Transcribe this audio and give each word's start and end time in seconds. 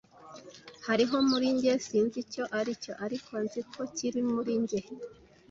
Hariho 0.87 1.15
muri 1.29 1.47
njye- 1.55 1.73
sinzi 1.85 2.17
icyo 2.23 2.43
aricyo- 2.59 2.93
ariko 3.05 3.31
nzi 3.43 3.61
ko 3.71 3.81
kiri 3.95 4.21
muri 4.31 4.53
njye. 4.61 4.79